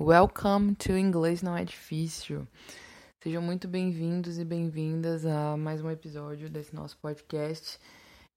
Welcome 0.00 0.74
to 0.74 0.92
Inglês 0.92 1.40
Não 1.40 1.56
É 1.56 1.64
Difícil. 1.64 2.48
Sejam 3.22 3.40
muito 3.40 3.68
bem-vindos 3.68 4.40
e 4.40 4.44
bem-vindas 4.44 5.24
a 5.24 5.56
mais 5.56 5.80
um 5.80 5.88
episódio 5.88 6.50
desse 6.50 6.74
nosso 6.74 6.98
podcast, 6.98 7.78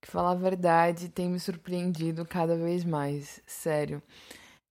que, 0.00 0.08
falar 0.08 0.30
a 0.30 0.34
verdade, 0.36 1.08
tem 1.08 1.28
me 1.28 1.40
surpreendido 1.40 2.24
cada 2.24 2.56
vez 2.56 2.84
mais. 2.84 3.42
Sério. 3.44 4.00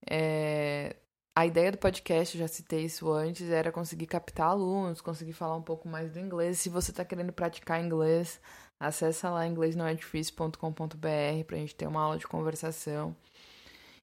É... 0.08 0.96
A 1.36 1.44
ideia 1.44 1.70
do 1.70 1.76
podcast, 1.76 2.38
já 2.38 2.48
citei 2.48 2.86
isso 2.86 3.12
antes, 3.12 3.50
era 3.50 3.70
conseguir 3.70 4.06
captar 4.06 4.48
alunos, 4.48 5.02
conseguir 5.02 5.34
falar 5.34 5.56
um 5.56 5.62
pouco 5.62 5.86
mais 5.86 6.10
do 6.10 6.18
inglês. 6.18 6.58
Se 6.58 6.70
você 6.70 6.90
está 6.90 7.04
querendo 7.04 7.34
praticar 7.34 7.84
inglês, 7.84 8.40
acessa 8.80 9.28
lá 9.28 9.46
inglesnãoedifícil.com.br 9.46 11.44
para 11.46 11.56
a 11.56 11.60
gente 11.60 11.74
ter 11.74 11.86
uma 11.86 12.00
aula 12.00 12.16
de 12.16 12.26
conversação. 12.26 13.14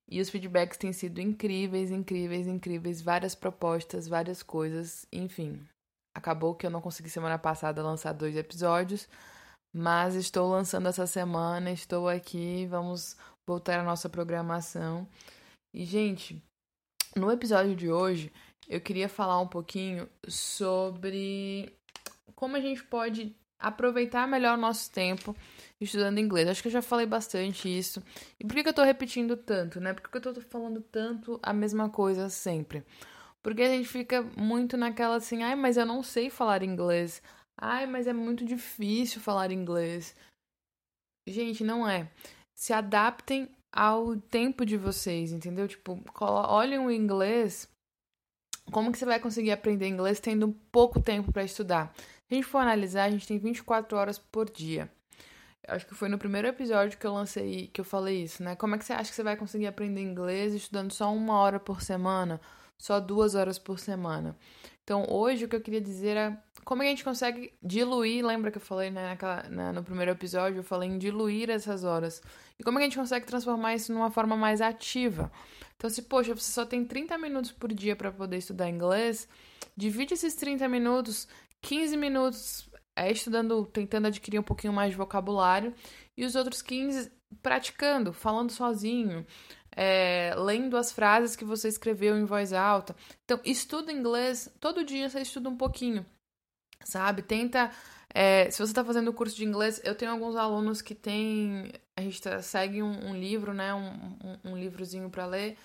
E 0.08 0.22
os 0.22 0.30
feedbacks 0.30 0.78
têm 0.78 0.94
sido 0.94 1.20
incríveis, 1.20 1.90
incríveis, 1.92 2.48
incríveis. 2.48 3.02
Várias 3.02 3.34
propostas, 3.34 4.08
várias 4.08 4.44
coisas, 4.44 5.08
enfim. 5.12 5.66
Acabou 6.14 6.56
que 6.56 6.66
eu 6.66 6.70
não 6.70 6.82
consegui 6.82 7.10
semana 7.10 7.38
passada 7.38 7.84
lançar 7.84 8.14
dois 8.14 8.38
episódios, 8.38 9.08
mas 9.74 10.16
estou 10.16 10.50
lançando 10.50 10.88
essa 10.88 11.06
semana, 11.06 11.72
estou 11.72 12.08
aqui, 12.08 12.66
vamos 12.68 13.18
voltar 13.46 13.80
à 13.80 13.84
nossa 13.84 14.08
programação. 14.08 15.08
E, 15.74 15.84
gente, 15.84 16.42
no 17.16 17.32
episódio 17.32 17.76
de 17.76 17.92
hoje, 17.92 18.32
eu 18.70 18.80
queria 18.80 19.10
falar 19.10 19.40
um 19.40 19.48
pouquinho 19.48 20.10
sobre 20.28 21.76
como 22.36 22.56
a 22.56 22.62
gente 22.62 22.84
pode 22.84 23.36
aproveitar 23.60 24.28
melhor 24.28 24.58
o 24.58 24.62
nosso 24.62 24.92
tempo 24.92 25.36
estudando 25.80 26.20
inglês. 26.20 26.48
Acho 26.48 26.62
que 26.62 26.68
eu 26.68 26.74
já 26.74 26.82
falei 26.82 27.06
bastante 27.06 27.68
isso. 27.68 28.02
E 28.40 28.46
por 28.46 28.54
que, 28.56 28.68
eu 28.68 28.74
tô 28.74 28.84
repetindo 28.84 29.36
tanto, 29.36 29.80
né? 29.80 29.94
Por 29.94 30.10
que 30.10 30.18
eu 30.18 30.34
tô 30.34 30.42
falando 30.42 30.82
tanto 30.82 31.40
a 31.42 31.54
mesma 31.54 31.90
coisa 31.90 32.30
sempre? 32.30 32.84
Porque 33.42 33.62
a 33.62 33.70
gente 33.70 33.88
fica 33.88 34.24
muito 34.36 34.76
naquela 34.76 35.18
assim, 35.18 35.44
ai, 35.44 35.56
mas 35.56 35.78
eu 35.78 35.86
não 35.86 36.02
sei 36.02 36.30
falar 36.30 36.64
inglês. 36.64 37.22
Ai, 37.58 37.86
mas 37.86 38.08
é 38.08 38.14
muito 38.14 38.44
difícil 38.44 39.22
falar 39.22 39.52
inglês. 39.52 40.16
Gente, 41.28 41.64
não 41.64 41.88
é. 41.88 42.10
Se 42.56 42.74
adaptem 42.74 43.50
ao 43.72 44.16
tempo 44.16 44.66
de 44.66 44.78
vocês, 44.78 45.32
entendeu? 45.32 45.68
Tipo, 45.68 46.02
olhem 46.20 46.80
o 46.80 46.92
inglês. 46.92 47.68
Como 48.72 48.92
que 48.92 48.98
você 48.98 49.06
vai 49.06 49.20
conseguir 49.20 49.52
aprender 49.52 49.88
inglês 49.88 50.20
tendo 50.20 50.52
pouco 50.72 51.00
tempo 51.00 51.32
para 51.32 51.44
estudar? 51.44 51.94
Se 52.28 52.34
a 52.34 52.36
gente 52.36 52.48
for 52.48 52.60
analisar, 52.60 53.04
a 53.04 53.10
gente 53.10 53.28
tem 53.28 53.38
24 53.38 53.98
horas 53.98 54.18
por 54.18 54.50
dia. 54.50 54.92
Acho 55.68 55.86
que 55.86 55.96
foi 55.96 56.10
no 56.10 56.18
primeiro 56.18 56.48
episódio 56.48 56.98
que 56.98 57.06
eu 57.06 57.14
lancei, 57.14 57.68
que 57.68 57.82
eu 57.82 57.86
falei 57.86 58.24
isso, 58.24 58.44
né? 58.44 58.56
Como 58.56 58.76
é 58.76 58.78
que 58.78 58.86
você 58.86 58.94
acha 58.94 59.10
que 59.10 59.16
você 59.16 59.24
vai 59.24 59.36
conseguir 59.36 59.68
aprender 59.68 60.02
inglês 60.02 60.54
estudando 60.54 60.92
só 60.92 61.14
uma 61.14 61.40
hora 61.40 61.60
por 61.60 61.82
semana? 61.82 62.40
Só 62.78 63.00
duas 63.00 63.36
horas 63.36 63.58
por 63.58 63.80
semana? 63.80 64.36
Então, 64.84 65.06
hoje 65.10 65.46
o 65.46 65.48
que 65.48 65.56
eu 65.56 65.62
queria 65.62 65.82
dizer 65.82 66.18
é 66.18 66.38
como 66.64 66.82
a 66.82 66.86
gente 66.86 67.04
consegue 67.04 67.54
diluir, 67.62 68.26
lembra 68.26 68.50
que 68.50 68.58
eu 68.58 68.62
falei 68.62 68.90
né, 68.90 69.10
naquela, 69.10 69.44
né, 69.44 69.72
no 69.72 69.84
primeiro 69.84 70.12
episódio, 70.12 70.60
eu 70.60 70.64
falei 70.64 70.90
em 70.90 70.98
diluir 70.98 71.50
essas 71.50 71.84
horas. 71.84 72.24
E 72.58 72.64
como 72.64 72.80
a 72.80 72.82
gente 72.82 72.98
consegue 72.98 73.26
transformar 73.26 73.76
isso 73.76 73.94
numa 73.94 74.10
forma 74.10 74.36
mais 74.36 74.62
ativa? 74.62 75.32
Então, 75.78 75.90
se, 75.90 76.02
poxa, 76.02 76.34
você 76.34 76.52
só 76.52 76.66
tem 76.66 76.84
30 76.84 77.18
minutos 77.20 77.52
por 77.52 77.72
dia 77.72 77.96
para 77.96 78.12
poder 78.12 78.38
estudar 78.38 78.68
inglês, 78.68 79.28
divide 79.78 80.16
esses 80.16 80.34
30 80.36 80.68
minutos, 80.68 81.28
15 81.66 81.98
minutos 81.98 82.70
é, 82.96 83.12
estudando, 83.12 83.66
tentando 83.66 84.06
adquirir 84.06 84.40
um 84.40 84.44
pouquinho 84.44 84.72
mais 84.72 84.92
de 84.92 84.98
vocabulário, 84.98 85.74
e 86.16 86.24
os 86.24 86.36
outros 86.36 86.62
15 86.62 87.12
praticando, 87.42 88.14
falando 88.14 88.52
sozinho, 88.52 89.26
é, 89.76 90.34
lendo 90.38 90.78
as 90.78 90.92
frases 90.92 91.36
que 91.36 91.44
você 91.44 91.68
escreveu 91.68 92.16
em 92.18 92.24
voz 92.24 92.54
alta. 92.54 92.96
Então, 93.24 93.40
estuda 93.44 93.92
inglês, 93.92 94.50
todo 94.60 94.86
dia 94.86 95.10
você 95.10 95.22
estuda 95.22 95.50
um 95.50 95.58
pouquinho, 95.58 96.06
sabe? 96.84 97.24
Tenta. 97.24 97.72
É, 98.14 98.50
se 98.52 98.60
você 98.60 98.72
está 98.72 98.86
fazendo 98.86 99.10
o 99.10 99.14
curso 99.14 99.36
de 99.36 99.44
inglês, 99.44 99.82
eu 99.84 99.96
tenho 99.96 100.12
alguns 100.12 100.36
alunos 100.36 100.82
que 100.84 100.94
têm. 100.94 101.74
A 101.98 102.02
gente 102.02 102.22
tá, 102.22 102.42
segue 102.44 102.82
um, 102.82 103.10
um, 103.10 103.16
livro, 103.18 103.54
né? 103.54 103.74
Um, 103.74 104.18
um, 104.24 104.52
um 104.52 104.58
livrozinho 104.58 105.10
para 105.10 105.26
ler 105.26 105.58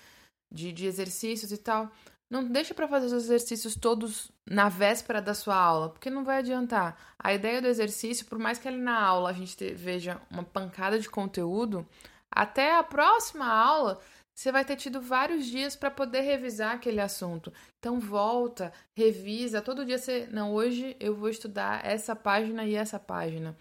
de, 0.51 0.73
de 0.73 0.87
exercícios 0.87 1.51
e 1.51 1.57
tal. 1.57 1.89
Não 2.31 2.45
deixa 2.45 2.73
para 2.73 2.87
fazer 2.87 3.07
os 3.07 3.11
exercícios 3.11 3.75
todos 3.75 4.31
na 4.49 4.69
véspera 4.69 5.21
da 5.21 5.33
sua 5.33 5.57
aula, 5.57 5.89
porque 5.89 6.09
não 6.09 6.23
vai 6.23 6.37
adiantar. 6.37 6.97
A 7.19 7.33
ideia 7.33 7.61
do 7.61 7.67
exercício, 7.67 8.25
por 8.25 8.39
mais 8.39 8.57
que 8.57 8.69
ali 8.69 8.77
na 8.77 8.97
aula 8.97 9.31
a 9.31 9.33
gente 9.33 9.57
te, 9.57 9.73
veja 9.73 10.21
uma 10.31 10.41
pancada 10.41 10.97
de 10.97 11.09
conteúdo, 11.09 11.85
até 12.31 12.77
a 12.77 12.83
próxima 12.83 13.45
aula 13.45 13.99
você 14.33 14.49
vai 14.49 14.63
ter 14.63 14.77
tido 14.77 15.01
vários 15.01 15.45
dias 15.45 15.75
para 15.75 15.91
poder 15.91 16.21
revisar 16.21 16.73
aquele 16.73 17.01
assunto. 17.01 17.51
Então 17.79 17.99
volta, 17.99 18.71
revisa, 18.95 19.61
todo 19.61 19.85
dia 19.85 19.97
você, 19.97 20.25
não, 20.31 20.53
hoje 20.53 20.95
eu 21.01 21.13
vou 21.13 21.27
estudar 21.27 21.85
essa 21.85 22.15
página 22.15 22.63
e 22.63 22.75
essa 22.75 22.97
página. 22.97 23.57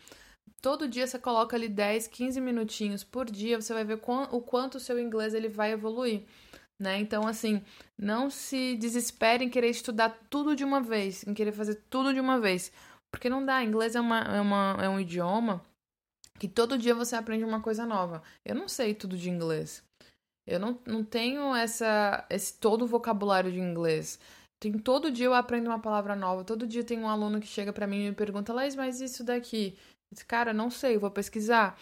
Todo 0.63 0.87
dia 0.87 1.09
você 1.09 1.19
coloca 1.19 1.57
ali 1.57 1.69
10, 1.69 2.07
15 2.07 2.41
minutinhos 2.41 3.03
por 3.03 3.29
dia, 3.29 3.61
você 3.61 3.75
vai 3.75 3.83
ver 3.83 4.01
o 4.31 4.41
quanto 4.41 4.77
o 4.77 4.81
seu 4.81 4.97
inglês 4.97 5.35
ele 5.35 5.49
vai 5.49 5.73
evoluir 5.73 6.23
né? 6.81 6.99
Então, 6.99 7.27
assim, 7.27 7.63
não 7.97 8.31
se 8.31 8.75
desespere 8.77 9.45
em 9.45 9.51
querer 9.51 9.69
estudar 9.69 10.19
tudo 10.31 10.57
de 10.57 10.65
uma 10.65 10.81
vez, 10.81 11.27
em 11.27 11.35
querer 11.35 11.53
fazer 11.53 11.75
tudo 11.91 12.15
de 12.15 12.19
uma 12.19 12.41
vez. 12.41 12.73
Porque 13.13 13.29
não 13.29 13.45
dá. 13.45 13.63
Inglês 13.63 13.95
é, 13.95 14.01
uma, 14.01 14.21
é, 14.21 14.41
uma, 14.41 14.77
é 14.81 14.89
um 14.89 14.99
idioma 14.99 15.63
que 16.39 16.49
todo 16.49 16.79
dia 16.79 16.95
você 16.95 17.15
aprende 17.15 17.45
uma 17.45 17.61
coisa 17.61 17.85
nova. 17.85 18.23
Eu 18.45 18.55
não 18.55 18.67
sei 18.67 18.95
tudo 18.95 19.17
de 19.17 19.29
inglês. 19.29 19.85
Eu 20.47 20.59
não, 20.59 20.81
não 20.87 21.05
tenho 21.05 21.55
essa, 21.55 22.27
esse 22.31 22.59
todo 22.59 22.83
o 22.83 22.89
vocabulário 22.89 23.53
de 23.53 23.61
inglês. 23.61 24.19
Tem, 24.59 24.73
todo 24.73 25.11
dia 25.11 25.27
eu 25.27 25.35
aprendo 25.35 25.67
uma 25.67 25.79
palavra 25.79 26.17
nova. 26.17 26.45
Todo 26.45 26.67
dia 26.67 26.83
tem 26.83 26.99
um 26.99 27.09
aluno 27.09 27.41
que 27.41 27.47
chega 27.47 27.73
para 27.75 27.87
mim 27.87 28.07
e 28.07 28.09
me 28.09 28.15
pergunta, 28.15 28.55
Laís, 28.55 28.75
mas 28.75 29.03
isso 29.03 29.23
daqui? 29.23 29.77
Cara, 30.27 30.53
não 30.55 30.71
sei, 30.71 30.97
vou 30.97 31.11
pesquisar. 31.11 31.79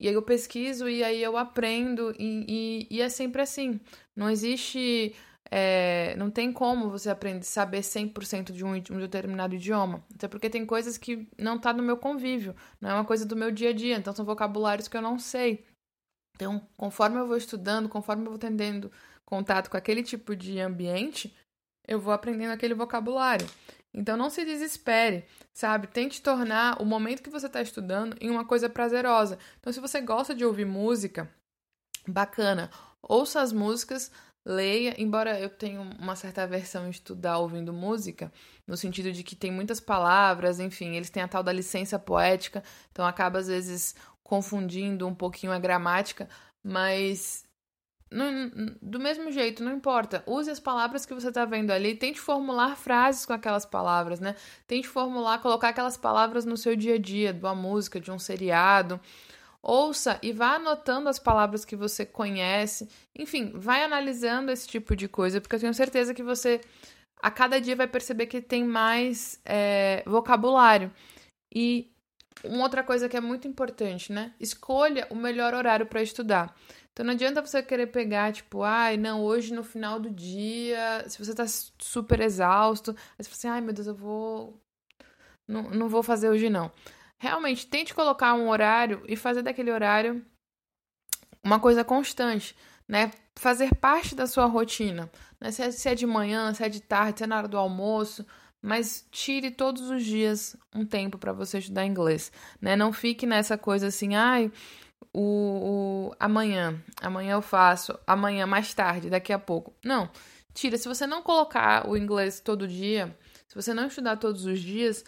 E 0.00 0.08
aí 0.08 0.14
eu 0.14 0.22
pesquiso 0.22 0.88
e 0.88 1.04
aí 1.04 1.22
eu 1.22 1.36
aprendo, 1.36 2.14
e, 2.18 2.86
e, 2.90 2.96
e 2.96 3.02
é 3.02 3.08
sempre 3.08 3.42
assim. 3.42 3.78
Não 4.16 4.30
existe. 4.30 5.14
É, 5.52 6.14
não 6.16 6.30
tem 6.30 6.52
como 6.52 6.88
você 6.88 7.10
aprender 7.10 7.44
saber 7.44 7.80
100% 7.80 8.52
de 8.52 8.64
um, 8.64 8.72
um 8.72 8.98
determinado 8.98 9.54
idioma. 9.54 10.02
Até 10.14 10.26
porque 10.28 10.48
tem 10.48 10.64
coisas 10.64 10.96
que 10.96 11.28
não 11.36 11.58
tá 11.58 11.72
no 11.72 11.82
meu 11.82 11.96
convívio, 11.96 12.54
não 12.80 12.90
é 12.90 12.94
uma 12.94 13.04
coisa 13.04 13.26
do 13.26 13.36
meu 13.36 13.50
dia 13.50 13.70
a 13.70 13.72
dia, 13.72 13.96
então 13.96 14.14
são 14.14 14.24
vocabulários 14.24 14.86
que 14.88 14.96
eu 14.96 15.02
não 15.02 15.18
sei. 15.18 15.64
Então, 16.36 16.66
conforme 16.76 17.18
eu 17.18 17.26
vou 17.26 17.36
estudando, 17.36 17.88
conforme 17.88 18.26
eu 18.26 18.30
vou 18.30 18.38
tendo 18.38 18.90
contato 19.26 19.68
com 19.68 19.76
aquele 19.76 20.02
tipo 20.02 20.34
de 20.34 20.58
ambiente, 20.60 21.34
eu 21.86 22.00
vou 22.00 22.12
aprendendo 22.12 22.52
aquele 22.52 22.74
vocabulário. 22.74 23.46
Então 23.92 24.16
não 24.16 24.30
se 24.30 24.44
desespere, 24.44 25.24
sabe? 25.52 25.86
Tente 25.88 26.22
tornar 26.22 26.80
o 26.80 26.84
momento 26.84 27.22
que 27.22 27.30
você 27.30 27.46
está 27.46 27.60
estudando 27.60 28.16
em 28.20 28.30
uma 28.30 28.44
coisa 28.44 28.68
prazerosa. 28.68 29.38
Então, 29.58 29.72
se 29.72 29.80
você 29.80 30.00
gosta 30.00 30.34
de 30.34 30.44
ouvir 30.44 30.64
música, 30.64 31.28
bacana, 32.06 32.70
ouça 33.02 33.40
as 33.40 33.52
músicas 33.52 34.12
leia, 34.44 34.94
embora 34.98 35.38
eu 35.38 35.50
tenha 35.50 35.80
uma 35.80 36.16
certa 36.16 36.46
versão 36.46 36.86
em 36.86 36.90
estudar 36.90 37.38
ouvindo 37.38 37.72
música, 37.72 38.32
no 38.66 38.76
sentido 38.76 39.12
de 39.12 39.22
que 39.22 39.36
tem 39.36 39.50
muitas 39.50 39.80
palavras, 39.80 40.58
enfim, 40.60 40.96
eles 40.96 41.10
têm 41.10 41.22
a 41.22 41.28
tal 41.28 41.42
da 41.42 41.52
licença 41.52 41.98
poética, 41.98 42.62
então 42.90 43.06
acaba 43.06 43.38
às 43.38 43.48
vezes 43.48 43.94
confundindo 44.22 45.06
um 45.06 45.14
pouquinho 45.14 45.52
a 45.52 45.58
gramática, 45.58 46.28
mas 46.62 47.44
do 48.82 48.98
mesmo 48.98 49.30
jeito, 49.30 49.62
não 49.62 49.72
importa. 49.72 50.22
Use 50.26 50.50
as 50.50 50.58
palavras 50.58 51.06
que 51.06 51.14
você 51.14 51.28
está 51.28 51.44
vendo 51.44 51.70
ali. 51.70 51.94
Tente 51.94 52.18
formular 52.18 52.76
frases 52.76 53.24
com 53.24 53.32
aquelas 53.32 53.64
palavras, 53.64 54.18
né? 54.18 54.34
Tente 54.66 54.88
formular, 54.88 55.38
colocar 55.40 55.68
aquelas 55.68 55.96
palavras 55.96 56.44
no 56.44 56.56
seu 56.56 56.74
dia 56.74 56.94
a 56.94 56.98
dia, 56.98 57.32
de 57.32 57.40
uma 57.40 57.54
música, 57.54 58.00
de 58.00 58.10
um 58.10 58.18
seriado. 58.18 59.00
Ouça 59.62 60.18
e 60.22 60.32
vá 60.32 60.54
anotando 60.54 61.08
as 61.08 61.18
palavras 61.18 61.64
que 61.64 61.76
você 61.76 62.04
conhece. 62.04 62.88
Enfim, 63.16 63.52
vai 63.54 63.84
analisando 63.84 64.50
esse 64.50 64.66
tipo 64.66 64.96
de 64.96 65.06
coisa, 65.06 65.40
porque 65.40 65.54
eu 65.54 65.60
tenho 65.60 65.74
certeza 65.74 66.12
que 66.12 66.22
você, 66.22 66.60
a 67.22 67.30
cada 67.30 67.60
dia, 67.60 67.76
vai 67.76 67.86
perceber 67.86 68.26
que 68.26 68.40
tem 68.40 68.64
mais 68.64 69.40
é, 69.44 70.02
vocabulário. 70.04 70.90
E 71.54 71.92
uma 72.42 72.62
outra 72.62 72.82
coisa 72.82 73.08
que 73.08 73.16
é 73.16 73.20
muito 73.20 73.46
importante, 73.46 74.12
né? 74.12 74.32
Escolha 74.40 75.06
o 75.10 75.14
melhor 75.14 75.54
horário 75.54 75.86
para 75.86 76.02
estudar. 76.02 76.56
Então 76.92 77.06
não 77.06 77.14
adianta 77.14 77.44
você 77.44 77.62
querer 77.62 77.86
pegar, 77.86 78.32
tipo, 78.32 78.62
ai, 78.62 78.96
não, 78.96 79.22
hoje 79.22 79.54
no 79.54 79.62
final 79.62 79.98
do 79.98 80.10
dia, 80.10 81.04
se 81.08 81.18
você 81.18 81.34
tá 81.34 81.44
super 81.46 82.20
exausto, 82.20 82.90
aí 82.90 83.24
você 83.24 83.30
fala 83.30 83.36
assim, 83.36 83.48
ai 83.48 83.60
meu 83.60 83.72
Deus, 83.72 83.86
eu 83.86 83.94
vou. 83.94 84.60
Não, 85.48 85.62
não 85.70 85.88
vou 85.88 86.02
fazer 86.02 86.28
hoje 86.28 86.50
não. 86.50 86.70
Realmente, 87.18 87.66
tente 87.66 87.94
colocar 87.94 88.34
um 88.34 88.48
horário 88.48 89.02
e 89.06 89.16
fazer 89.16 89.42
daquele 89.42 89.70
horário 89.70 90.24
uma 91.42 91.60
coisa 91.60 91.84
constante, 91.84 92.56
né? 92.88 93.10
Fazer 93.38 93.74
parte 93.76 94.14
da 94.14 94.26
sua 94.26 94.46
rotina. 94.46 95.10
Né? 95.40 95.50
Se, 95.50 95.62
é, 95.62 95.70
se 95.70 95.88
é 95.88 95.94
de 95.94 96.06
manhã, 96.06 96.52
se 96.54 96.62
é 96.62 96.68
de 96.68 96.80
tarde, 96.80 97.18
se 97.18 97.24
é 97.24 97.26
na 97.26 97.38
hora 97.38 97.48
do 97.48 97.58
almoço, 97.58 98.24
mas 98.62 99.06
tire 99.10 99.50
todos 99.50 99.88
os 99.90 100.04
dias 100.04 100.56
um 100.74 100.84
tempo 100.84 101.18
para 101.18 101.32
você 101.32 101.58
estudar 101.58 101.86
inglês, 101.86 102.30
né? 102.60 102.76
Não 102.76 102.92
fique 102.92 103.26
nessa 103.26 103.56
coisa 103.56 103.86
assim, 103.86 104.14
ai, 104.14 104.52
o, 105.12 106.10
o, 106.10 106.16
amanhã, 106.18 106.82
amanhã 107.00 107.32
eu 107.32 107.42
faço, 107.42 107.98
amanhã 108.06 108.46
mais 108.46 108.72
tarde, 108.74 109.10
daqui 109.10 109.32
a 109.32 109.38
pouco. 109.38 109.74
Não, 109.84 110.10
tira. 110.54 110.78
Se 110.78 110.88
você 110.88 111.06
não 111.06 111.22
colocar 111.22 111.88
o 111.88 111.96
inglês 111.96 112.40
todo 112.40 112.68
dia, 112.68 113.16
se 113.48 113.54
você 113.54 113.74
não 113.74 113.86
estudar 113.86 114.16
todos 114.16 114.44
os 114.44 114.60
dias, 114.60 115.04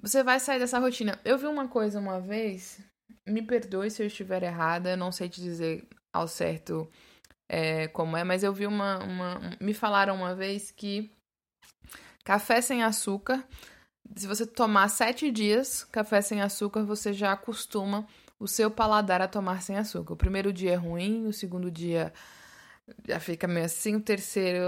você 0.00 0.22
vai 0.22 0.40
sair 0.40 0.58
dessa 0.58 0.78
rotina. 0.78 1.18
Eu 1.24 1.38
vi 1.38 1.46
uma 1.46 1.68
coisa 1.68 1.98
uma 1.98 2.20
vez, 2.20 2.80
me 3.26 3.42
perdoe 3.42 3.90
se 3.90 4.02
eu 4.02 4.06
estiver 4.06 4.42
errada, 4.42 4.90
eu 4.90 4.96
não 4.96 5.12
sei 5.12 5.28
te 5.28 5.40
dizer 5.40 5.86
ao 6.12 6.28
certo 6.28 6.90
é, 7.48 7.88
como 7.88 8.16
é, 8.16 8.24
mas 8.24 8.42
eu 8.42 8.52
vi 8.52 8.66
uma, 8.66 8.98
uma. 9.04 9.40
Me 9.60 9.74
falaram 9.74 10.16
uma 10.16 10.34
vez 10.34 10.70
que 10.70 11.10
café 12.24 12.60
sem 12.60 12.82
açúcar, 12.82 13.46
se 14.16 14.26
você 14.26 14.46
tomar 14.46 14.88
sete 14.88 15.30
dias 15.30 15.84
café 15.84 16.20
sem 16.20 16.40
açúcar, 16.40 16.82
você 16.84 17.12
já 17.12 17.32
acostuma 17.32 18.06
o 18.44 18.48
seu 18.48 18.70
paladar 18.70 19.22
a 19.22 19.26
tomar 19.26 19.62
sem 19.62 19.78
açúcar. 19.78 20.12
O 20.12 20.16
primeiro 20.16 20.52
dia 20.52 20.72
é 20.72 20.76
ruim, 20.76 21.26
o 21.26 21.32
segundo 21.32 21.70
dia 21.70 22.12
já 23.08 23.18
fica 23.18 23.48
meio 23.48 23.64
assim, 23.64 23.96
o 23.96 24.00
terceiro, 24.00 24.60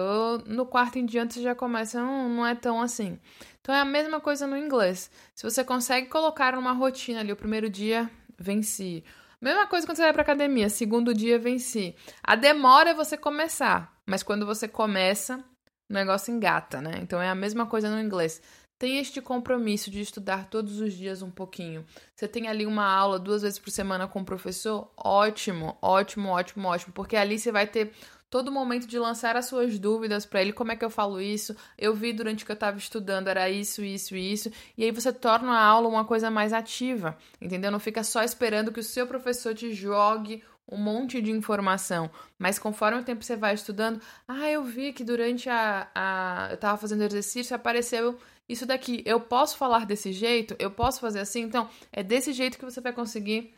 no 0.46 0.64
quarto 0.64 0.98
em 0.98 1.04
diante 1.04 1.34
você 1.34 1.42
já 1.42 1.54
começa, 1.54 2.00
não, 2.00 2.26
não 2.26 2.46
é 2.46 2.54
tão 2.54 2.80
assim. 2.80 3.20
Então 3.60 3.74
é 3.74 3.80
a 3.80 3.84
mesma 3.84 4.18
coisa 4.18 4.46
no 4.46 4.56
inglês. 4.56 5.10
Se 5.34 5.42
você 5.42 5.62
consegue 5.62 6.06
colocar 6.06 6.56
uma 6.58 6.72
rotina 6.72 7.20
ali, 7.20 7.30
o 7.30 7.36
primeiro 7.36 7.68
dia 7.68 8.10
venci. 8.38 9.04
Mesma 9.42 9.66
coisa 9.66 9.86
quando 9.86 9.98
você 9.98 10.04
vai 10.04 10.14
pra 10.14 10.22
academia, 10.22 10.70
segundo 10.70 11.12
dia 11.12 11.38
venci. 11.38 11.94
A 12.22 12.34
demora 12.34 12.90
é 12.90 12.94
você 12.94 13.18
começar, 13.18 13.94
mas 14.06 14.22
quando 14.22 14.46
você 14.46 14.66
começa, 14.66 15.44
o 15.90 15.92
negócio 15.92 16.32
engata, 16.32 16.80
né? 16.80 16.98
Então 17.02 17.20
é 17.20 17.28
a 17.28 17.34
mesma 17.34 17.66
coisa 17.66 17.90
no 17.90 18.00
inglês 18.00 18.40
tem 18.78 18.98
este 18.98 19.20
compromisso 19.20 19.90
de 19.90 20.00
estudar 20.00 20.48
todos 20.50 20.80
os 20.80 20.92
dias 20.92 21.22
um 21.22 21.30
pouquinho. 21.30 21.84
Você 22.14 22.28
tem 22.28 22.48
ali 22.48 22.66
uma 22.66 22.84
aula 22.84 23.18
duas 23.18 23.42
vezes 23.42 23.58
por 23.58 23.70
semana 23.70 24.06
com 24.06 24.20
o 24.20 24.24
professor? 24.24 24.90
Ótimo, 24.96 25.76
ótimo, 25.80 26.28
ótimo, 26.28 26.68
ótimo, 26.68 26.92
porque 26.92 27.16
ali 27.16 27.38
você 27.38 27.50
vai 27.50 27.66
ter 27.66 27.92
todo 28.28 28.52
momento 28.52 28.86
de 28.86 28.98
lançar 28.98 29.36
as 29.36 29.46
suas 29.46 29.78
dúvidas 29.78 30.26
para 30.26 30.42
ele, 30.42 30.52
como 30.52 30.72
é 30.72 30.76
que 30.76 30.84
eu 30.84 30.90
falo 30.90 31.20
isso? 31.20 31.56
Eu 31.78 31.94
vi 31.94 32.12
durante 32.12 32.44
que 32.44 32.50
eu 32.50 32.54
estava 32.54 32.76
estudando 32.76 33.28
era 33.28 33.48
isso, 33.48 33.84
isso 33.84 34.16
isso, 34.16 34.50
e 34.76 34.84
aí 34.84 34.90
você 34.90 35.12
torna 35.12 35.52
a 35.52 35.64
aula 35.64 35.88
uma 35.88 36.04
coisa 36.04 36.30
mais 36.30 36.52
ativa, 36.52 37.16
entendeu? 37.40 37.70
Não 37.70 37.80
fica 37.80 38.02
só 38.02 38.22
esperando 38.22 38.72
que 38.72 38.80
o 38.80 38.84
seu 38.84 39.06
professor 39.06 39.54
te 39.54 39.72
jogue 39.72 40.42
um 40.68 40.76
monte 40.76 41.20
de 41.22 41.30
informação, 41.30 42.10
mas 42.38 42.58
conforme 42.58 43.00
o 43.00 43.04
tempo 43.04 43.24
você 43.24 43.36
vai 43.36 43.54
estudando, 43.54 44.00
ah, 44.26 44.50
eu 44.50 44.64
vi 44.64 44.92
que 44.92 45.04
durante 45.04 45.48
a, 45.48 45.88
a 45.94 46.48
eu 46.50 46.54
estava 46.56 46.76
fazendo 46.76 47.02
exercício 47.02 47.54
apareceu 47.54 48.18
isso 48.48 48.66
daqui, 48.66 49.02
eu 49.04 49.20
posso 49.20 49.56
falar 49.56 49.86
desse 49.86 50.12
jeito? 50.12 50.54
Eu 50.58 50.70
posso 50.70 51.00
fazer 51.00 51.20
assim? 51.20 51.42
Então, 51.42 51.68
é 51.92 52.02
desse 52.02 52.32
jeito 52.32 52.58
que 52.58 52.64
você 52.64 52.80
vai 52.80 52.92
conseguir 52.92 53.52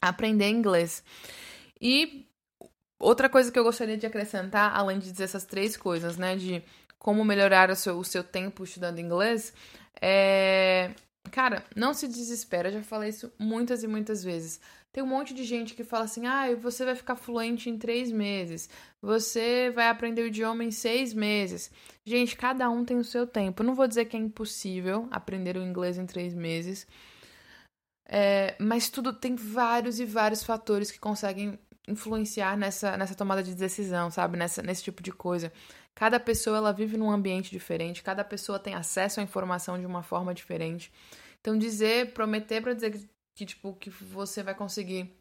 aprender 0.00 0.48
inglês. 0.48 1.02
E 1.80 2.26
outra 2.98 3.28
coisa 3.28 3.52
que 3.52 3.58
eu 3.58 3.64
gostaria 3.64 3.96
de 3.96 4.06
acrescentar, 4.06 4.74
além 4.74 4.98
de 4.98 5.10
dizer 5.10 5.24
essas 5.24 5.44
três 5.44 5.76
coisas, 5.76 6.16
né, 6.16 6.36
de 6.36 6.62
como 6.98 7.24
melhorar 7.24 7.70
o 7.70 7.76
seu, 7.76 7.98
o 7.98 8.04
seu 8.04 8.24
tempo 8.24 8.64
estudando 8.64 8.98
inglês, 8.98 9.52
é. 10.00 10.92
Cara, 11.30 11.64
não 11.74 11.94
se 11.94 12.06
desespera, 12.06 12.70
já 12.70 12.82
falei 12.82 13.08
isso 13.08 13.32
muitas 13.38 13.82
e 13.82 13.86
muitas 13.86 14.22
vezes. 14.22 14.60
Tem 14.94 15.02
um 15.02 15.08
monte 15.08 15.34
de 15.34 15.42
gente 15.42 15.74
que 15.74 15.82
fala 15.82 16.04
assim: 16.04 16.24
ah, 16.24 16.54
você 16.54 16.84
vai 16.84 16.94
ficar 16.94 17.16
fluente 17.16 17.68
em 17.68 17.76
três 17.76 18.12
meses, 18.12 18.70
você 19.02 19.68
vai 19.70 19.88
aprender 19.88 20.22
o 20.22 20.28
idioma 20.28 20.62
em 20.62 20.70
seis 20.70 21.12
meses. 21.12 21.68
Gente, 22.06 22.36
cada 22.36 22.70
um 22.70 22.84
tem 22.84 22.96
o 22.96 23.02
seu 23.02 23.26
tempo. 23.26 23.64
Não 23.64 23.74
vou 23.74 23.88
dizer 23.88 24.04
que 24.04 24.16
é 24.16 24.20
impossível 24.20 25.08
aprender 25.10 25.56
o 25.56 25.62
inglês 25.64 25.98
em 25.98 26.06
três 26.06 26.32
meses, 26.32 26.86
é, 28.06 28.54
mas 28.60 28.88
tudo 28.88 29.12
tem 29.12 29.34
vários 29.34 29.98
e 29.98 30.04
vários 30.04 30.44
fatores 30.44 30.92
que 30.92 31.00
conseguem 31.00 31.58
influenciar 31.88 32.56
nessa, 32.56 32.96
nessa 32.96 33.16
tomada 33.16 33.42
de 33.42 33.52
decisão, 33.52 34.12
sabe? 34.12 34.36
Nessa, 34.36 34.62
nesse 34.62 34.84
tipo 34.84 35.02
de 35.02 35.10
coisa. 35.10 35.52
Cada 35.92 36.20
pessoa 36.20 36.58
ela 36.58 36.72
vive 36.72 36.96
num 36.96 37.10
ambiente 37.10 37.50
diferente, 37.50 38.00
cada 38.00 38.22
pessoa 38.22 38.60
tem 38.60 38.74
acesso 38.76 39.18
à 39.18 39.24
informação 39.24 39.76
de 39.76 39.86
uma 39.86 40.04
forma 40.04 40.32
diferente. 40.32 40.92
Então 41.40 41.58
dizer, 41.58 42.12
prometer 42.12 42.62
para 42.62 42.74
dizer 42.74 42.92
que 42.92 43.13
que 43.34 43.44
tipo 43.44 43.74
que 43.74 43.90
você 43.90 44.42
vai 44.42 44.54
conseguir 44.54 45.12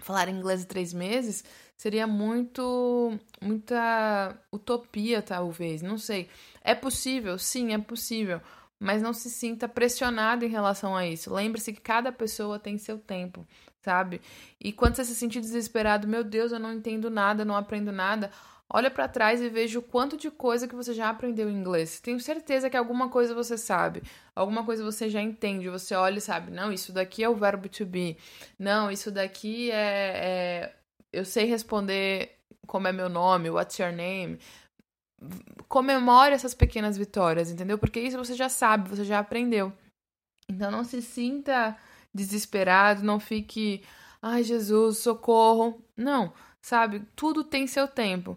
falar 0.00 0.28
inglês 0.28 0.62
em 0.62 0.66
três 0.66 0.92
meses 0.92 1.44
seria 1.76 2.06
muito 2.06 3.18
muita 3.40 4.36
utopia 4.52 5.22
talvez. 5.22 5.82
Não 5.82 5.98
sei. 5.98 6.28
É 6.62 6.74
possível? 6.74 7.38
Sim 7.38 7.72
é 7.72 7.78
possível. 7.78 8.40
Mas 8.80 9.00
não 9.00 9.12
se 9.12 9.30
sinta 9.30 9.68
pressionado 9.68 10.44
em 10.44 10.48
relação 10.48 10.96
a 10.96 11.06
isso. 11.06 11.32
Lembre-se 11.32 11.72
que 11.72 11.80
cada 11.80 12.10
pessoa 12.12 12.58
tem 12.58 12.76
seu 12.76 12.98
tempo 12.98 13.46
sabe? 13.84 14.22
E 14.58 14.72
quando 14.72 14.96
você 14.96 15.04
se 15.04 15.14
sentir 15.14 15.40
desesperado 15.40 16.08
meu 16.08 16.24
Deus 16.24 16.52
eu 16.52 16.58
não 16.58 16.72
entendo 16.72 17.10
nada 17.10 17.44
não 17.44 17.54
aprendo 17.54 17.92
nada 17.92 18.30
Olha 18.72 18.90
para 18.90 19.06
trás 19.06 19.40
e 19.40 19.48
veja 19.48 19.78
o 19.78 19.82
quanto 19.82 20.16
de 20.16 20.30
coisa 20.30 20.66
que 20.66 20.74
você 20.74 20.94
já 20.94 21.10
aprendeu 21.10 21.50
em 21.50 21.54
inglês. 21.54 22.00
Tenho 22.00 22.18
certeza 22.18 22.70
que 22.70 22.76
alguma 22.76 23.08
coisa 23.08 23.34
você 23.34 23.58
sabe, 23.58 24.02
alguma 24.34 24.64
coisa 24.64 24.82
você 24.82 25.08
já 25.08 25.20
entende. 25.20 25.68
Você 25.68 25.94
olha 25.94 26.18
e 26.18 26.20
sabe, 26.20 26.50
não, 26.50 26.72
isso 26.72 26.92
daqui 26.92 27.22
é 27.22 27.28
o 27.28 27.36
verbo 27.36 27.68
to 27.68 27.84
be. 27.84 28.16
Não, 28.58 28.90
isso 28.90 29.10
daqui 29.10 29.70
é, 29.70 30.72
é 30.72 30.76
eu 31.12 31.24
sei 31.24 31.44
responder 31.44 32.38
como 32.66 32.88
é 32.88 32.92
meu 32.92 33.08
nome, 33.08 33.50
what's 33.50 33.78
your 33.78 33.92
name. 33.92 34.38
Comemore 35.68 36.34
essas 36.34 36.54
pequenas 36.54 36.96
vitórias, 36.96 37.50
entendeu? 37.50 37.78
Porque 37.78 38.00
isso 38.00 38.18
você 38.18 38.34
já 38.34 38.48
sabe, 38.48 38.88
você 38.88 39.04
já 39.04 39.18
aprendeu. 39.18 39.72
Então 40.48 40.70
não 40.70 40.84
se 40.84 41.00
sinta 41.00 41.76
desesperado, 42.12 43.02
não 43.02 43.20
fique, 43.20 43.84
ai 44.20 44.42
Jesus, 44.42 44.98
socorro. 44.98 45.82
Não, 45.96 46.32
sabe? 46.60 47.02
Tudo 47.14 47.44
tem 47.44 47.66
seu 47.66 47.86
tempo 47.86 48.36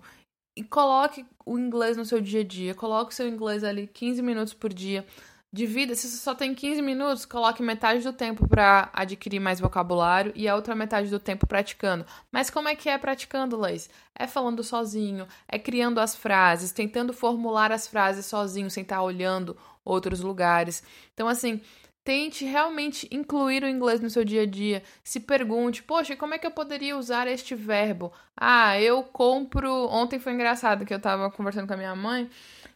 e 0.57 0.63
coloque 0.63 1.23
o 1.45 1.59
inglês 1.59 1.95
no 1.95 2.03
seu 2.03 2.19
dia 2.19 2.41
a 2.41 2.43
dia. 2.43 2.73
Coloque 2.73 3.13
o 3.13 3.15
seu 3.15 3.27
inglês 3.27 3.63
ali 3.63 3.85
15 3.85 4.23
minutos 4.23 4.53
por 4.55 4.73
dia. 4.73 5.05
Divida, 5.53 5.95
se 5.95 6.07
você 6.07 6.17
só 6.17 6.35
tem 6.35 6.53
15 6.53 6.81
minutos, 6.81 7.25
coloque 7.25 7.61
metade 7.63 8.03
do 8.03 8.11
tempo 8.11 8.47
para 8.47 8.89
adquirir 8.91 9.39
mais 9.39 9.59
vocabulário 9.59 10.33
e 10.35 10.47
a 10.47 10.55
outra 10.55 10.75
metade 10.75 11.09
do 11.09 11.19
tempo 11.19 11.47
praticando. 11.47 12.05
Mas 12.31 12.49
como 12.49 12.67
é 12.67 12.75
que 12.75 12.89
é 12.89 12.97
praticando, 12.97 13.55
Leis? 13.55 13.89
É 14.13 14.25
falando 14.27 14.63
sozinho, 14.63 15.27
é 15.47 15.57
criando 15.59 15.99
as 15.99 16.15
frases, 16.15 16.71
tentando 16.71 17.13
formular 17.13 17.71
as 17.71 17.87
frases 17.87 18.25
sozinho, 18.25 18.69
sem 18.69 18.81
estar 18.81 19.01
olhando 19.01 19.55
outros 19.85 20.21
lugares. 20.21 20.83
Então, 21.13 21.27
assim, 21.27 21.61
Tente 22.07 22.45
realmente 22.45 23.05
incluir 23.11 23.65
o 23.65 23.67
inglês 23.67 23.99
no 23.99 24.09
seu 24.09 24.23
dia 24.23 24.43
a 24.43 24.45
dia. 24.45 24.81
Se 25.03 25.19
pergunte, 25.19 25.83
poxa, 25.83 26.15
como 26.15 26.33
é 26.33 26.37
que 26.37 26.47
eu 26.47 26.51
poderia 26.51 26.97
usar 26.97 27.27
este 27.27 27.53
verbo? 27.53 28.13
Ah, 28.33 28.79
eu 28.79 29.03
compro. 29.03 29.69
Ontem 29.89 30.17
foi 30.17 30.31
engraçado 30.31 30.85
que 30.85 30.93
eu 30.93 31.01
tava 31.01 31.29
conversando 31.29 31.67
com 31.67 31.73
a 31.73 31.77
minha 31.77 31.93
mãe 31.97 32.29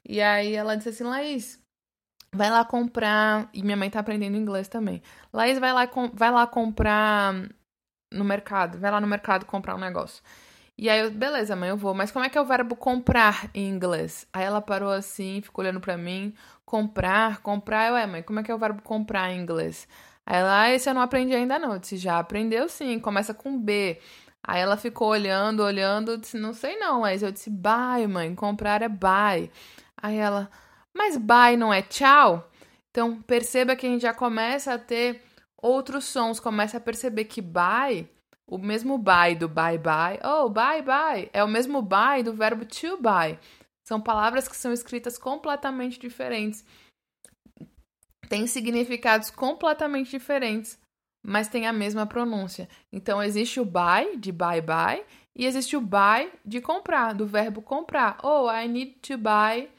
e 0.04 0.20
aí 0.20 0.54
ela 0.54 0.76
disse 0.76 0.90
assim: 0.90 1.06
Laís, 1.06 1.58
vai 2.36 2.50
lá 2.50 2.66
comprar. 2.66 3.50
E 3.54 3.64
minha 3.64 3.78
mãe 3.78 3.90
tá 3.90 4.02
aprendendo 4.02 4.36
inglês 4.36 4.68
também. 4.68 5.02
Laís, 5.32 5.58
vai 5.58 5.72
lá, 5.72 5.90
vai 6.14 6.30
lá 6.30 6.46
comprar 6.46 7.34
no 8.12 8.26
mercado. 8.26 8.80
Vai 8.80 8.92
lá 8.92 9.00
no 9.00 9.08
mercado 9.08 9.46
comprar 9.46 9.76
um 9.76 9.80
negócio. 9.80 10.22
E 10.82 10.90
aí, 10.90 11.00
eu, 11.02 11.12
beleza, 11.12 11.56
mãe, 11.56 11.70
eu 11.70 11.78
vou. 11.78 11.94
Mas 11.94 12.10
como 12.10 12.26
é 12.26 12.30
que 12.30 12.36
é 12.36 12.42
o 12.42 12.46
verbo 12.46 12.76
comprar 12.76 13.52
em 13.54 13.70
inglês? 13.70 14.28
Aí 14.34 14.44
ela 14.44 14.60
parou 14.60 14.90
assim, 14.90 15.40
ficou 15.40 15.64
olhando 15.64 15.80
pra 15.80 15.96
mim. 15.96 16.34
Comprar, 16.66 17.40
comprar. 17.44 17.90
Eu, 17.90 17.96
é, 17.96 18.08
mãe, 18.08 18.24
como 18.24 18.40
é 18.40 18.44
que 18.44 18.50
é 18.52 18.56
o 18.56 18.58
verbo 18.58 18.82
comprar 18.82 19.32
em 19.32 19.40
inglês? 19.40 19.88
Aí 20.26 20.38
ela, 20.40 20.62
ah, 20.62 20.72
esse 20.74 20.90
eu 20.90 20.96
não 20.96 21.02
aprendi 21.04 21.36
ainda 21.36 21.60
não. 21.60 21.74
Eu 21.74 21.80
disse, 21.80 21.98
já 21.98 22.18
aprendeu 22.18 22.68
sim, 22.68 23.00
começa 23.00 23.32
com 23.32 23.60
B. 23.62 24.00
Aí 24.44 24.60
ela 24.60 24.76
ficou 24.76 25.10
olhando, 25.10 25.62
olhando, 25.62 26.18
disse, 26.18 26.38
não 26.40 26.52
sei 26.52 26.76
não, 26.80 27.02
mas 27.02 27.22
eu 27.22 27.32
disse, 27.32 27.52
buy, 27.52 28.08
mãe, 28.10 28.34
comprar 28.34 28.82
é 28.82 28.90
buy. 28.90 29.52
Aí 29.96 30.18
ela, 30.18 30.50
mas 30.96 31.16
buy 31.16 31.58
não 31.58 31.72
é 31.72 31.84
tchau? 31.84 32.50
Então 32.90 33.22
perceba 33.22 33.76
que 33.76 33.86
a 33.86 33.90
gente 33.90 34.02
já 34.02 34.16
começa 34.16 34.74
a 34.74 34.80
ter 34.80 35.22
outros 35.62 36.06
sons, 36.06 36.40
começa 36.40 36.78
a 36.78 36.82
perceber 36.82 37.26
que 37.26 37.40
buy, 37.40 38.10
o 38.52 38.58
mesmo 38.60 38.98
buy 38.98 39.34
do 39.36 39.48
bye 39.48 39.80
bye, 39.80 40.20
oh, 40.24 40.50
bye 40.50 40.84
bye, 40.84 41.30
é 41.34 41.44
o 41.44 41.48
mesmo 41.48 41.82
buy 41.82 42.22
do 42.24 42.34
verbo 42.34 42.66
to 42.66 42.98
buy. 42.98 43.40
São 43.84 44.00
palavras 44.00 44.48
que 44.48 44.56
são 44.56 44.72
escritas 44.72 45.18
completamente 45.18 46.00
diferentes. 46.00 46.64
Têm 48.30 48.46
significados 48.46 49.32
completamente 49.32 50.12
diferentes 50.12 50.80
mas 51.24 51.48
tem 51.48 51.68
a 51.68 51.74
mesma 51.74 52.06
pronúncia. 52.06 52.68
Então 52.92 53.22
existe 53.22 53.60
o 53.60 53.66
buy 53.66 54.18
de 54.18 54.32
buy 54.32 54.62
buy 54.62 55.06
e 55.36 55.46
existe 55.46 55.78
o 55.78 55.82
buy 55.82 56.32
de 56.44 56.60
comprar, 56.60 57.14
do 57.14 57.26
verbo 57.26 57.62
comprar. 57.62 58.18
Oh, 58.24 58.50
I 58.50 58.68
need 58.68 58.96
to 59.02 59.18
buy 59.18 59.70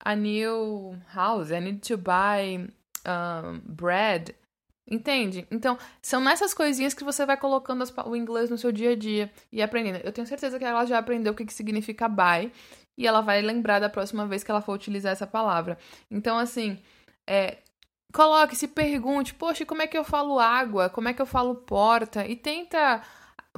a 0.00 0.16
new 0.16 0.96
house. 1.14 1.50
I 1.50 1.60
need 1.60 1.80
to 1.88 1.96
buy 1.96 2.68
um, 3.06 3.60
bread. 3.64 4.34
Entende? 4.88 5.46
Então, 5.50 5.76
são 6.00 6.20
nessas 6.20 6.54
coisinhas 6.54 6.94
que 6.94 7.02
você 7.02 7.26
vai 7.26 7.36
colocando 7.36 7.82
as, 7.82 7.92
o 8.04 8.14
inglês 8.14 8.48
no 8.50 8.56
seu 8.56 8.70
dia 8.70 8.90
a 8.92 8.96
dia 8.96 9.32
e 9.50 9.60
aprendendo. 9.60 10.00
Eu 10.04 10.12
tenho 10.12 10.26
certeza 10.26 10.58
que 10.58 10.64
ela 10.64 10.84
já 10.84 10.98
aprendeu 10.98 11.32
o 11.32 11.36
que, 11.36 11.44
que 11.44 11.52
significa 11.52 12.08
buy 12.08 12.52
e 12.96 13.06
ela 13.06 13.20
vai 13.20 13.42
lembrar 13.42 13.80
da 13.80 13.88
próxima 13.88 14.26
vez 14.26 14.44
que 14.44 14.50
ela 14.50 14.60
for 14.60 14.74
utilizar 14.74 15.12
essa 15.12 15.26
palavra. 15.26 15.76
Então, 16.08 16.38
assim, 16.38 16.78
é, 17.26 17.58
Coloque, 18.16 18.56
se 18.56 18.68
pergunte, 18.68 19.34
poxa, 19.34 19.66
como 19.66 19.82
é 19.82 19.86
que 19.86 19.98
eu 19.98 20.04
falo 20.04 20.38
água? 20.38 20.88
Como 20.88 21.06
é 21.06 21.12
que 21.12 21.20
eu 21.20 21.26
falo 21.26 21.54
porta? 21.54 22.26
E 22.26 22.34
tenta 22.34 23.02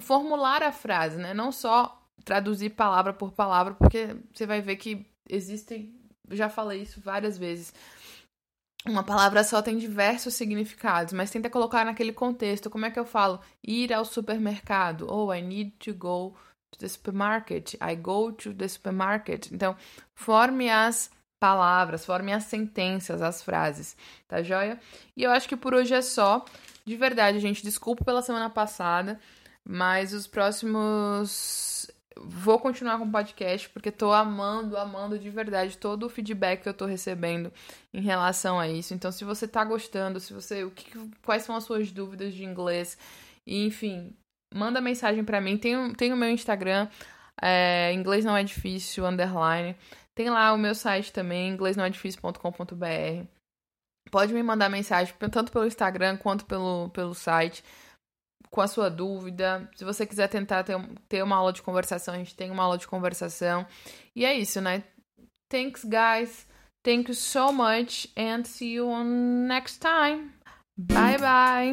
formular 0.00 0.64
a 0.64 0.72
frase, 0.72 1.16
né? 1.16 1.32
Não 1.32 1.52
só 1.52 2.02
traduzir 2.24 2.70
palavra 2.70 3.12
por 3.12 3.30
palavra, 3.30 3.74
porque 3.74 4.16
você 4.34 4.46
vai 4.46 4.60
ver 4.60 4.76
que 4.76 5.06
existem, 5.28 5.94
já 6.30 6.48
falei 6.48 6.82
isso 6.82 7.00
várias 7.00 7.38
vezes. 7.38 7.72
Uma 8.86 9.02
palavra 9.02 9.44
só 9.44 9.60
tem 9.60 9.76
diversos 9.76 10.34
significados, 10.34 11.12
mas 11.12 11.30
tenta 11.30 11.50
colocar 11.50 11.84
naquele 11.84 12.12
contexto. 12.12 12.70
Como 12.70 12.86
é 12.86 12.90
que 12.90 12.98
eu 12.98 13.04
falo? 13.04 13.40
Ir 13.62 13.92
ao 13.92 14.04
supermercado. 14.04 15.06
Oh, 15.10 15.32
I 15.32 15.42
need 15.42 15.72
to 15.78 15.92
go 15.92 16.36
to 16.70 16.78
the 16.78 16.88
supermarket. 16.88 17.74
I 17.74 17.94
go 17.96 18.32
to 18.32 18.54
the 18.54 18.68
supermarket. 18.68 19.50
Então, 19.52 19.76
forme 20.14 20.70
as 20.70 21.10
palavras, 21.38 22.04
formem 22.04 22.34
as 22.34 22.44
sentenças, 22.44 23.22
as 23.22 23.42
frases, 23.42 23.96
tá 24.26 24.42
joia? 24.42 24.78
E 25.16 25.22
eu 25.22 25.30
acho 25.30 25.48
que 25.48 25.56
por 25.56 25.74
hoje 25.74 25.94
é 25.94 26.02
só. 26.02 26.44
De 26.84 26.96
verdade, 26.96 27.38
gente, 27.38 27.62
desculpa 27.62 28.04
pela 28.04 28.22
semana 28.22 28.48
passada, 28.48 29.20
mas 29.64 30.12
os 30.12 30.26
próximos. 30.26 31.77
Vou 32.24 32.58
continuar 32.58 32.98
com 32.98 33.04
o 33.04 33.12
podcast 33.12 33.68
porque 33.70 33.90
tô 33.90 34.12
amando, 34.12 34.76
amando 34.76 35.18
de 35.18 35.30
verdade 35.30 35.76
todo 35.78 36.06
o 36.06 36.08
feedback 36.08 36.62
que 36.62 36.68
eu 36.68 36.74
tô 36.74 36.86
recebendo 36.86 37.52
em 37.92 38.00
relação 38.00 38.58
a 38.58 38.68
isso. 38.68 38.94
Então, 38.94 39.12
se 39.12 39.24
você 39.24 39.46
tá 39.46 39.64
gostando, 39.64 40.18
se 40.18 40.32
você. 40.32 40.64
O 40.64 40.70
que, 40.70 40.90
quais 41.24 41.42
são 41.42 41.54
as 41.56 41.64
suas 41.64 41.92
dúvidas 41.92 42.34
de 42.34 42.44
inglês? 42.44 42.98
Enfim, 43.46 44.12
manda 44.54 44.80
mensagem 44.80 45.24
para 45.24 45.40
mim. 45.40 45.56
Tem, 45.56 45.92
tem 45.94 46.12
o 46.12 46.16
meu 46.16 46.30
Instagram, 46.30 46.88
é, 47.40 47.92
inglês 47.92 48.24
não 48.24 48.36
é 48.36 48.42
difícil, 48.42 49.06
underline. 49.06 49.76
Tem 50.14 50.30
lá 50.30 50.52
o 50.52 50.58
meu 50.58 50.74
site 50.74 51.12
também, 51.12 51.50
inglesnãodifícil.com.br. 51.50 53.26
Pode 54.10 54.32
me 54.32 54.42
mandar 54.42 54.68
mensagem 54.68 55.14
tanto 55.30 55.52
pelo 55.52 55.66
Instagram 55.66 56.16
quanto 56.16 56.44
pelo, 56.46 56.88
pelo 56.90 57.14
site 57.14 57.62
com 58.50 58.60
a 58.60 58.66
sua 58.66 58.90
dúvida. 58.90 59.68
Se 59.74 59.84
você 59.84 60.06
quiser 60.06 60.28
tentar 60.28 60.64
ter, 60.64 60.76
ter 61.08 61.22
uma 61.22 61.36
aula 61.36 61.52
de 61.52 61.62
conversação, 61.62 62.14
a 62.14 62.18
gente 62.18 62.34
tem 62.34 62.50
uma 62.50 62.62
aula 62.62 62.78
de 62.78 62.86
conversação. 62.86 63.66
E 64.14 64.24
é 64.24 64.34
isso, 64.34 64.60
né? 64.60 64.84
Thanks, 65.48 65.84
guys. 65.84 66.46
Thank 66.82 67.10
you 67.10 67.14
so 67.14 67.52
much 67.52 68.08
and 68.16 68.44
see 68.44 68.74
you 68.74 68.88
on 68.88 69.46
next 69.46 69.80
time. 69.80 70.32
Bye 70.76 71.18
bye. 71.18 71.72